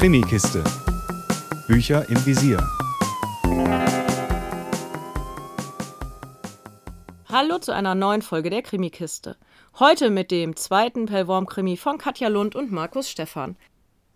Krimikiste. 0.00 0.64
Bücher 1.68 2.08
im 2.08 2.24
Visier. 2.24 2.56
Hallo 7.28 7.58
zu 7.58 7.74
einer 7.74 7.94
neuen 7.94 8.22
Folge 8.22 8.48
der 8.48 8.62
Krimikiste. 8.62 9.36
Heute 9.78 10.08
mit 10.08 10.30
dem 10.30 10.56
zweiten 10.56 11.04
Pellworm-Krimi 11.04 11.76
von 11.76 11.98
Katja 11.98 12.28
Lund 12.28 12.56
und 12.56 12.72
Markus 12.72 13.10
Stephan. 13.10 13.56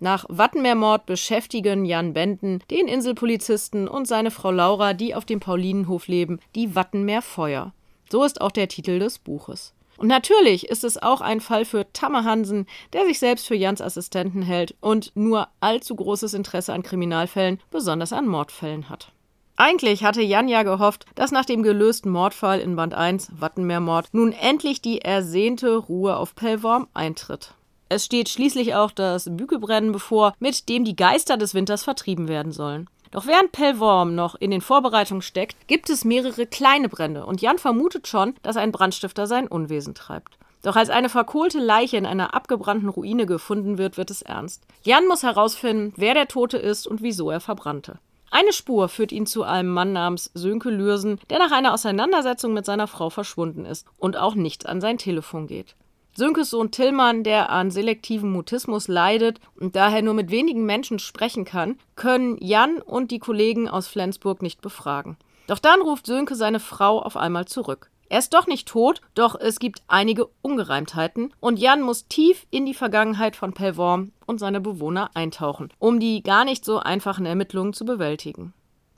Nach 0.00 0.24
Wattenmeermord 0.30 1.04
beschäftigen 1.04 1.84
Jan 1.84 2.14
Benden, 2.14 2.60
den 2.70 2.88
Inselpolizisten 2.88 3.86
und 3.86 4.08
seine 4.08 4.30
Frau 4.30 4.52
Laura, 4.52 4.94
die 4.94 5.14
auf 5.14 5.26
dem 5.26 5.40
Paulinenhof 5.40 6.08
leben, 6.08 6.40
die 6.54 6.74
Wattenmeerfeuer. 6.74 7.74
So 8.10 8.24
ist 8.24 8.40
auch 8.40 8.52
der 8.52 8.68
Titel 8.68 9.00
des 9.00 9.18
Buches. 9.18 9.74
Und 9.96 10.08
natürlich 10.08 10.68
ist 10.68 10.84
es 10.84 11.02
auch 11.02 11.20
ein 11.20 11.40
Fall 11.40 11.64
für 11.64 11.92
Tamme 11.92 12.24
Hansen, 12.24 12.66
der 12.92 13.04
sich 13.06 13.18
selbst 13.18 13.46
für 13.46 13.54
Jans 13.54 13.80
Assistenten 13.80 14.42
hält 14.42 14.74
und 14.80 15.12
nur 15.14 15.48
allzu 15.60 15.94
großes 15.94 16.34
Interesse 16.34 16.72
an 16.72 16.82
Kriminalfällen, 16.82 17.60
besonders 17.70 18.12
an 18.12 18.26
Mordfällen 18.26 18.88
hat. 18.88 19.12
Eigentlich 19.56 20.02
hatte 20.02 20.20
Jan 20.20 20.48
ja 20.48 20.64
gehofft, 20.64 21.06
dass 21.14 21.30
nach 21.30 21.44
dem 21.44 21.62
gelösten 21.62 22.10
Mordfall 22.10 22.58
in 22.58 22.74
Band 22.74 22.92
1 22.92 23.30
Wattenmeermord 23.38 24.08
nun 24.12 24.32
endlich 24.32 24.82
die 24.82 25.00
ersehnte 25.00 25.76
Ruhe 25.76 26.16
auf 26.16 26.34
Pellworm 26.34 26.88
eintritt. 26.92 27.54
Es 27.88 28.04
steht 28.04 28.28
schließlich 28.28 28.74
auch 28.74 28.90
das 28.90 29.28
Bügelbrennen 29.30 29.92
bevor, 29.92 30.34
mit 30.40 30.68
dem 30.68 30.84
die 30.84 30.96
Geister 30.96 31.36
des 31.36 31.54
Winters 31.54 31.84
vertrieben 31.84 32.26
werden 32.26 32.50
sollen. 32.50 32.88
Doch 33.14 33.28
während 33.28 33.52
Pellworm 33.52 34.16
noch 34.16 34.34
in 34.34 34.50
den 34.50 34.60
Vorbereitungen 34.60 35.22
steckt, 35.22 35.68
gibt 35.68 35.88
es 35.88 36.04
mehrere 36.04 36.46
kleine 36.46 36.88
Brände 36.88 37.24
und 37.24 37.40
Jan 37.40 37.58
vermutet 37.58 38.08
schon, 38.08 38.34
dass 38.42 38.56
ein 38.56 38.72
Brandstifter 38.72 39.28
sein 39.28 39.46
Unwesen 39.46 39.94
treibt. 39.94 40.36
Doch 40.64 40.74
als 40.74 40.90
eine 40.90 41.08
verkohlte 41.08 41.60
Leiche 41.60 41.96
in 41.96 42.06
einer 42.06 42.34
abgebrannten 42.34 42.88
Ruine 42.88 43.24
gefunden 43.24 43.78
wird, 43.78 43.98
wird 43.98 44.10
es 44.10 44.22
ernst. 44.22 44.64
Jan 44.82 45.06
muss 45.06 45.22
herausfinden, 45.22 45.92
wer 45.96 46.14
der 46.14 46.26
Tote 46.26 46.58
ist 46.58 46.88
und 46.88 47.02
wieso 47.02 47.30
er 47.30 47.38
verbrannte. 47.38 48.00
Eine 48.32 48.52
Spur 48.52 48.88
führt 48.88 49.12
ihn 49.12 49.26
zu 49.26 49.44
einem 49.44 49.70
Mann 49.72 49.92
namens 49.92 50.32
Sönke 50.34 50.70
Lürsen, 50.70 51.20
der 51.30 51.38
nach 51.38 51.52
einer 51.52 51.72
Auseinandersetzung 51.72 52.52
mit 52.52 52.66
seiner 52.66 52.88
Frau 52.88 53.10
verschwunden 53.10 53.64
ist 53.64 53.86
und 53.96 54.16
auch 54.16 54.34
nicht 54.34 54.66
an 54.66 54.80
sein 54.80 54.98
Telefon 54.98 55.46
geht. 55.46 55.76
Sönkes 56.16 56.50
Sohn 56.50 56.70
Tillmann, 56.70 57.24
der 57.24 57.50
an 57.50 57.72
selektivem 57.72 58.30
Mutismus 58.30 58.86
leidet 58.86 59.40
und 59.58 59.74
daher 59.74 60.00
nur 60.00 60.14
mit 60.14 60.30
wenigen 60.30 60.64
Menschen 60.64 61.00
sprechen 61.00 61.44
kann, 61.44 61.78
können 61.96 62.38
Jan 62.40 62.80
und 62.80 63.10
die 63.10 63.18
Kollegen 63.18 63.68
aus 63.68 63.88
Flensburg 63.88 64.40
nicht 64.40 64.60
befragen. 64.60 65.16
Doch 65.48 65.58
dann 65.58 65.82
ruft 65.82 66.06
Sönke 66.06 66.36
seine 66.36 66.60
Frau 66.60 67.02
auf 67.02 67.16
einmal 67.16 67.46
zurück. 67.46 67.90
Er 68.08 68.20
ist 68.20 68.32
doch 68.32 68.46
nicht 68.46 68.68
tot, 68.68 69.00
doch 69.14 69.34
es 69.34 69.58
gibt 69.58 69.82
einige 69.88 70.28
Ungereimtheiten 70.40 71.32
und 71.40 71.58
Jan 71.58 71.82
muss 71.82 72.06
tief 72.06 72.46
in 72.50 72.64
die 72.64 72.74
Vergangenheit 72.74 73.34
von 73.34 73.52
Pellworm 73.52 74.12
und 74.24 74.38
seine 74.38 74.60
Bewohner 74.60 75.10
eintauchen, 75.14 75.70
um 75.80 75.98
die 75.98 76.22
gar 76.22 76.44
nicht 76.44 76.64
so 76.64 76.78
einfachen 76.78 77.26
Ermittlungen 77.26 77.72
zu 77.72 77.84
bewältigen. 77.84 78.52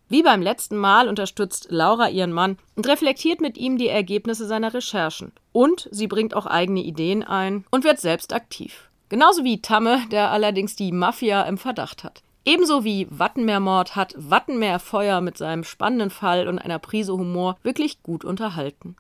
Wie 0.08 0.22
beim 0.22 0.40
letzten 0.40 0.76
Mal 0.76 1.08
unterstützt 1.08 1.66
Laura 1.70 2.08
ihren 2.08 2.32
Mann 2.32 2.58
und 2.76 2.86
reflektiert 2.86 3.40
mit 3.40 3.58
ihm 3.58 3.76
die 3.76 3.88
Ergebnisse 3.88 4.46
seiner 4.46 4.72
Recherchen. 4.72 5.32
Und 5.52 5.88
sie 5.90 6.06
bringt 6.06 6.34
auch 6.34 6.46
eigene 6.46 6.80
Ideen 6.80 7.24
ein 7.24 7.64
und 7.72 7.82
wird 7.82 7.98
selbst 7.98 8.32
aktiv. 8.32 8.88
Genauso 9.08 9.42
wie 9.42 9.62
Tamme, 9.62 10.00
der 10.12 10.30
allerdings 10.30 10.76
die 10.76 10.92
Mafia 10.92 11.42
im 11.42 11.58
Verdacht 11.58 12.04
hat. 12.04 12.22
Ebenso 12.44 12.84
wie 12.84 13.08
Wattenmeermord 13.10 13.96
hat 13.96 14.14
Wattenmeerfeuer 14.16 15.20
mit 15.20 15.36
seinem 15.36 15.64
spannenden 15.64 16.10
Fall 16.10 16.46
und 16.46 16.60
einer 16.60 16.78
Prise 16.78 17.12
Humor 17.12 17.56
wirklich 17.64 18.04
gut 18.04 18.24
unterhalten. 18.24 18.94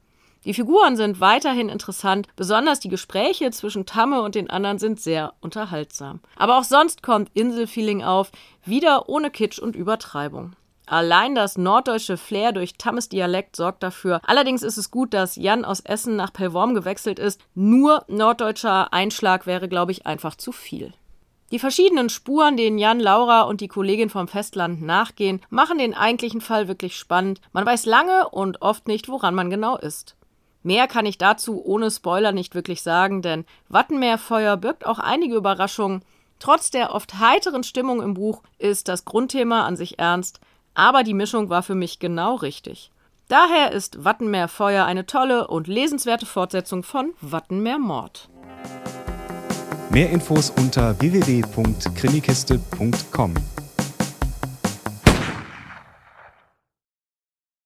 Die 0.44 0.54
Figuren 0.54 0.96
sind 0.96 1.20
weiterhin 1.20 1.68
interessant, 1.68 2.26
besonders 2.34 2.80
die 2.80 2.88
Gespräche 2.88 3.52
zwischen 3.52 3.86
Tamme 3.86 4.22
und 4.22 4.34
den 4.34 4.50
anderen 4.50 4.78
sind 4.78 5.00
sehr 5.00 5.34
unterhaltsam. 5.40 6.20
Aber 6.36 6.58
auch 6.58 6.64
sonst 6.64 7.02
kommt 7.02 7.30
Inselfeeling 7.34 8.02
auf, 8.02 8.32
wieder 8.64 9.08
ohne 9.08 9.30
Kitsch 9.30 9.60
und 9.60 9.76
Übertreibung. 9.76 10.56
Allein 10.86 11.34
das 11.34 11.58
norddeutsche 11.58 12.16
Flair 12.16 12.52
durch 12.52 12.74
Tammes 12.78 13.08
Dialekt 13.08 13.56
sorgt 13.56 13.82
dafür. 13.82 14.20
Allerdings 14.24 14.62
ist 14.62 14.76
es 14.76 14.92
gut, 14.92 15.12
dass 15.12 15.34
Jan 15.34 15.64
aus 15.64 15.80
Essen 15.80 16.14
nach 16.14 16.32
Pellworm 16.32 16.74
gewechselt 16.74 17.18
ist. 17.18 17.40
Nur 17.54 18.04
norddeutscher 18.06 18.92
Einschlag 18.92 19.46
wäre, 19.46 19.68
glaube 19.68 19.92
ich, 19.92 20.06
einfach 20.06 20.36
zu 20.36 20.52
viel. 20.52 20.92
Die 21.52 21.58
verschiedenen 21.58 22.08
Spuren, 22.08 22.56
denen 22.56 22.78
Jan, 22.78 22.98
Laura 22.98 23.42
und 23.42 23.60
die 23.60 23.68
Kollegin 23.68 24.10
vom 24.10 24.26
Festland 24.26 24.82
nachgehen, 24.82 25.40
machen 25.48 25.78
den 25.78 25.94
eigentlichen 25.94 26.40
Fall 26.40 26.66
wirklich 26.66 26.96
spannend. 26.96 27.40
Man 27.52 27.66
weiß 27.66 27.86
lange 27.86 28.28
und 28.28 28.62
oft 28.62 28.88
nicht, 28.88 29.08
woran 29.08 29.34
man 29.34 29.50
genau 29.50 29.76
ist. 29.76 30.16
Mehr 30.64 30.88
kann 30.88 31.06
ich 31.06 31.18
dazu 31.18 31.64
ohne 31.64 31.92
Spoiler 31.92 32.32
nicht 32.32 32.56
wirklich 32.56 32.82
sagen, 32.82 33.22
denn 33.22 33.44
Wattenmeerfeuer 33.68 34.56
birgt 34.56 34.84
auch 34.84 34.98
einige 34.98 35.36
Überraschungen. 35.36 36.02
Trotz 36.40 36.72
der 36.72 36.92
oft 36.92 37.20
heiteren 37.20 37.62
Stimmung 37.62 38.02
im 38.02 38.14
Buch 38.14 38.42
ist 38.58 38.88
das 38.88 39.04
Grundthema 39.04 39.64
an 39.64 39.76
sich 39.76 40.00
ernst, 40.00 40.40
aber 40.76 41.02
die 41.02 41.14
Mischung 41.14 41.50
war 41.50 41.64
für 41.64 41.74
mich 41.74 41.98
genau 41.98 42.36
richtig. 42.36 42.92
Daher 43.28 43.72
ist 43.72 44.04
Wattenmeer 44.04 44.46
Feuer 44.46 44.84
eine 44.84 45.06
tolle 45.06 45.48
und 45.48 45.66
lesenswerte 45.66 46.26
Fortsetzung 46.26 46.84
von 46.84 47.14
Wattenmeer 47.20 47.80
Mord. 47.80 48.28
Mehr 49.90 50.10
Infos 50.10 50.50
unter 50.50 51.00
www.krimikiste.com. 51.00 53.34